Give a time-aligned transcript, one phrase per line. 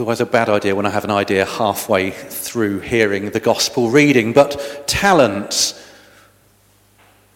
[0.00, 3.90] It's always a bad idea when I have an idea halfway through hearing the gospel
[3.90, 5.74] reading, but talents.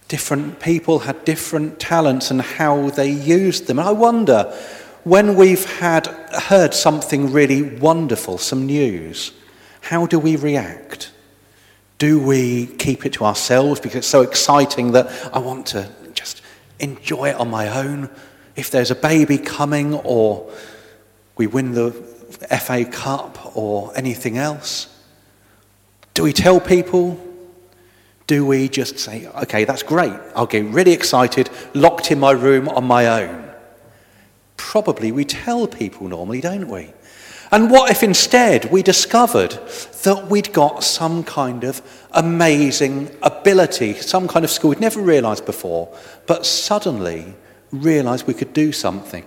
[0.09, 3.79] Different people had different talents and how they used them.
[3.79, 4.45] And I wonder
[5.03, 9.33] when we've had heard something really wonderful, some news,
[9.83, 11.13] how do we react?
[11.99, 16.41] Do we keep it to ourselves because it's so exciting that I want to just
[16.79, 18.09] enjoy it on my own?
[18.57, 20.51] If there's a baby coming or
[21.37, 21.93] we win the
[22.61, 24.89] FA Cup or anything else?
[26.15, 27.21] Do we tell people?
[28.27, 32.69] Do we just say, okay, that's great, I'll get really excited, locked in my room
[32.69, 33.51] on my own?
[34.57, 36.93] Probably we tell people normally, don't we?
[37.53, 39.51] And what if instead we discovered
[40.05, 41.83] that we'd got some kind of
[42.13, 45.95] amazing ability, some kind of skill we'd never realized before,
[46.27, 47.35] but suddenly
[47.71, 49.25] realized we could do something?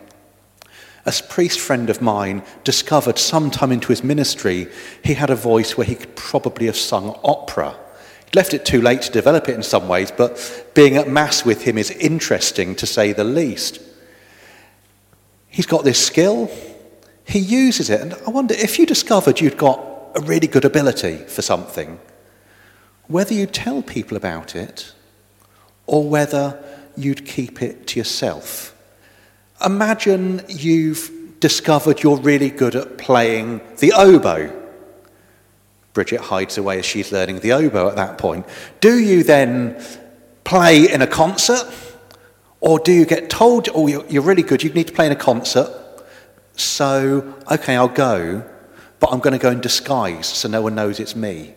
[1.08, 4.68] A priest friend of mine discovered sometime into his ministry
[5.02, 7.78] he had a voice where he could probably have sung opera.
[8.26, 11.46] He left it too late to develop it in some ways, but being at Mass
[11.46, 13.80] with him is interesting to say the least.
[15.48, 16.52] He's got this skill,
[17.26, 19.80] he uses it, and I wonder if you discovered you'd got
[20.14, 22.02] a really good ability for something,
[23.08, 24.92] whether you'd tell people about it
[25.86, 26.62] or whether
[26.98, 28.77] you'd keep it to yourself.
[29.66, 34.54] Imagine you've discovered you're really good at playing the oboe.
[35.94, 38.46] Bridget hides away as she's learning the oboe at that point.
[38.82, 39.84] Do you then
[40.44, 41.66] play in a concert?
[42.60, 45.16] Or do you get told, oh, you're really good, you need to play in a
[45.16, 45.72] concert,
[46.56, 48.44] so, okay, I'll go,
[49.00, 51.54] but I'm going to go in disguise so no one knows it's me?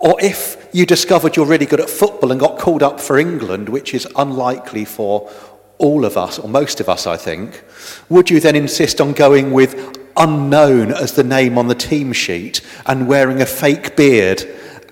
[0.00, 3.68] Or if you discovered you're really good at football and got called up for England,
[3.68, 5.30] which is unlikely for
[5.78, 7.62] all of us, or most of us, I think,
[8.08, 12.60] would you then insist on going with unknown as the name on the team sheet
[12.86, 14.42] and wearing a fake beard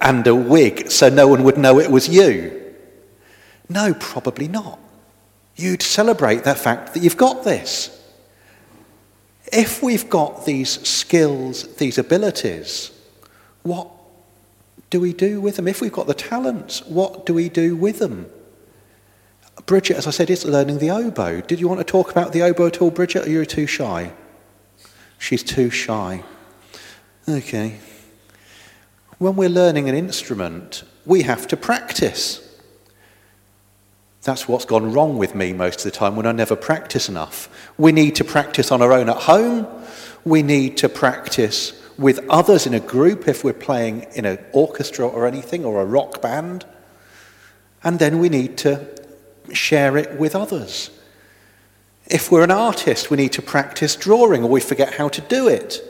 [0.00, 2.74] and a wig so no one would know it was you?
[3.68, 4.78] No, probably not.
[5.56, 7.92] You'd celebrate the fact that you've got this.
[9.52, 12.92] If we've got these skills, these abilities,
[13.62, 13.88] what
[14.90, 15.66] do we do with them?
[15.66, 18.26] If we've got the talents, what do we do with them?
[19.64, 21.40] Bridget, as I said, is learning the oboe.
[21.40, 24.12] Did you want to talk about the oboe at all, Bridget, or you're too shy?
[25.18, 26.22] She's too shy.
[27.28, 27.78] Okay.
[29.18, 32.42] When we're learning an instrument, we have to practice.
[34.22, 37.48] That's what's gone wrong with me most of the time when I never practice enough.
[37.78, 39.66] We need to practice on our own at home.
[40.24, 45.06] We need to practice with others in a group if we're playing in an orchestra
[45.06, 46.66] or anything or a rock band.
[47.82, 49.05] And then we need to
[49.52, 50.90] share it with others.
[52.06, 55.48] If we're an artist, we need to practice drawing or we forget how to do
[55.48, 55.82] it.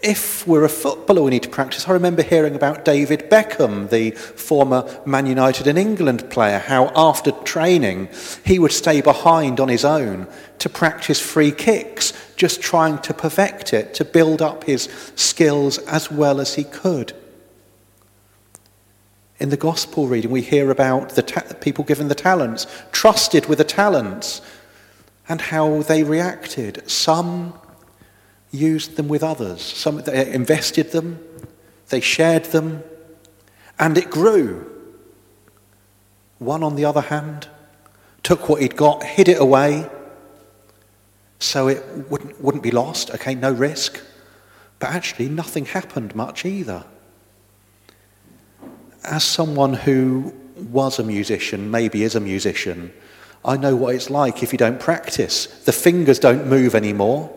[0.00, 1.88] If we're a footballer, we need to practice.
[1.88, 7.32] I remember hearing about David Beckham, the former Man United and England player, how after
[7.32, 8.08] training
[8.44, 10.28] he would stay behind on his own
[10.60, 16.12] to practice free kicks, just trying to perfect it, to build up his skills as
[16.12, 17.12] well as he could.
[19.38, 23.58] In the gospel reading, we hear about the ta- people given the talents, trusted with
[23.58, 24.40] the talents,
[25.28, 26.88] and how they reacted.
[26.90, 27.54] Some
[28.50, 31.20] used them with others, some they invested them,
[31.90, 32.82] they shared them,
[33.78, 34.68] and it grew.
[36.38, 37.48] One, on the other hand,
[38.24, 39.88] took what he'd got, hid it away,
[41.38, 43.10] so it wouldn't, wouldn't be lost.
[43.12, 44.02] Okay, no risk.
[44.80, 46.84] But actually, nothing happened much either
[49.10, 50.34] as someone who
[50.70, 52.92] was a musician, maybe is a musician,
[53.44, 55.46] I know what it's like if you don't practice.
[55.64, 57.30] The fingers don't move anymore,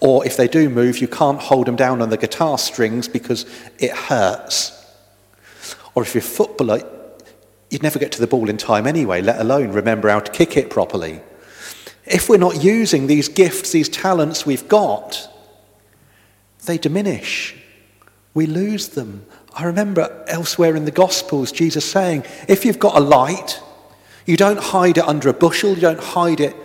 [0.00, 3.46] or if they do move, you can't hold them down on the guitar strings because
[3.78, 4.72] it hurts.
[5.94, 6.82] Or if you're a footballer,
[7.70, 10.56] you'd never get to the ball in time anyway, let alone remember how to kick
[10.56, 11.20] it properly.
[12.04, 15.30] If we're not using these gifts, these talents we've got,
[16.66, 17.56] they diminish.
[18.34, 19.24] We lose them.
[19.54, 23.60] I remember elsewhere in the Gospels, Jesus saying, if you've got a light,
[24.26, 26.56] you don't hide it under a bushel, you don't hide it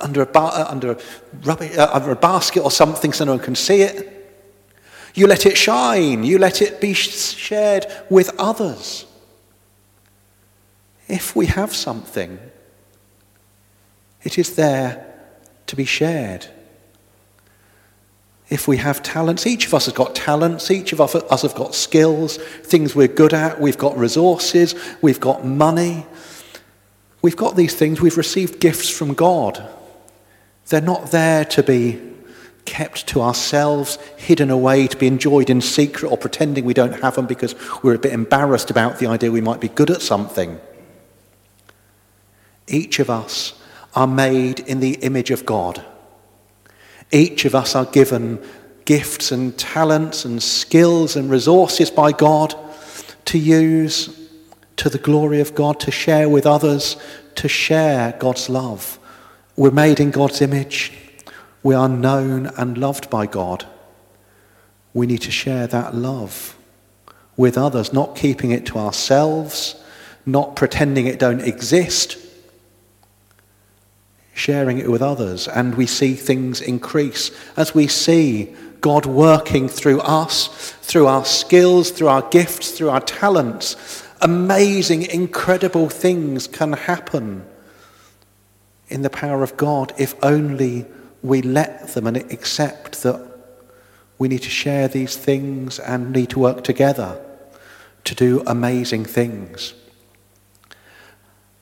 [0.00, 0.98] under a, uh, under, a
[1.42, 4.14] rubbish, uh, under a basket or something so no one can see it.
[5.14, 9.04] You let it shine, you let it be shared with others.
[11.08, 12.38] If we have something,
[14.22, 15.04] it is there
[15.66, 16.46] to be shared
[18.50, 21.74] if we have talents, each of us has got talents, each of us have got
[21.74, 26.06] skills, things we're good at, we've got resources, we've got money.
[27.20, 29.68] We've got these things, we've received gifts from God.
[30.68, 32.00] They're not there to be
[32.64, 37.16] kept to ourselves, hidden away to be enjoyed in secret, or pretending we don't have
[37.16, 40.60] them because we're a bit embarrassed about the idea we might be good at something.
[42.66, 43.54] Each of us
[43.94, 45.82] are made in the image of God.
[47.10, 48.42] Each of us are given
[48.84, 52.54] gifts and talents and skills and resources by God
[53.26, 54.28] to use
[54.76, 56.96] to the glory of God, to share with others,
[57.34, 58.98] to share God's love.
[59.56, 60.92] We're made in God's image.
[61.62, 63.66] We are known and loved by God.
[64.94, 66.56] We need to share that love
[67.36, 69.82] with others, not keeping it to ourselves,
[70.24, 72.18] not pretending it don't exist,
[74.38, 75.48] sharing it with others.
[75.48, 80.46] And we see things increase as we see God working through us,
[80.82, 84.04] through our skills, through our gifts, through our talents.
[84.20, 87.44] Amazing, incredible things can happen
[88.88, 90.86] in the power of God if only
[91.22, 93.20] we let them and accept that
[94.18, 97.20] we need to share these things and need to work together
[98.04, 99.74] to do amazing things.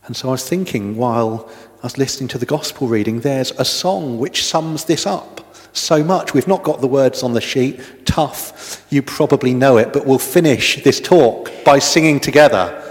[0.06, 1.50] And so I was thinking while
[1.82, 6.02] I was listening to the gospel reading, there's a song which sums this up so
[6.02, 6.32] much.
[6.32, 7.80] We've not got the words on the sheet.
[8.06, 8.84] Tough.
[8.90, 12.82] You probably know it, but we'll finish this talk by singing together.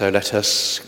[0.00, 0.80] So let us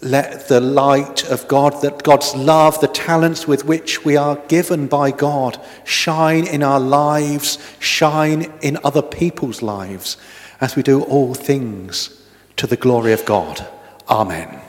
[0.00, 4.86] let the light of God, that God's love, the talents with which we are given
[4.86, 10.16] by God, shine in our lives, shine in other people's lives,
[10.62, 12.22] as we do all things
[12.56, 13.66] to the glory of God.
[14.08, 14.63] Amen.